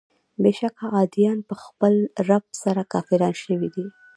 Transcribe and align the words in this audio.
بېشکه 0.43 0.85
عادیان 0.95 1.39
په 1.49 1.55
خپل 1.63 1.93
رب 2.29 2.45
سره 2.63 2.81
کافران 2.93 3.33
شوي 3.43 3.69
دي. 3.75 3.85